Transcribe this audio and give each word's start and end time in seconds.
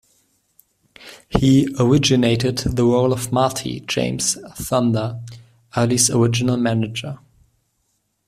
He 1.29 1.67
originated 1.79 2.57
the 2.57 2.85
role 2.85 3.13
of 3.13 3.31
Marty, 3.31 3.81
James 3.81 4.35
"Thunder" 4.55 5.21
Early's 5.77 6.09
original 6.09 6.57
manager. 6.57 7.19